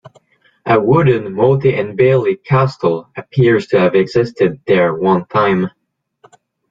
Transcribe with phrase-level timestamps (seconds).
[0.65, 5.69] A wooden motte-and-bailey castle appears to have existed there at one time.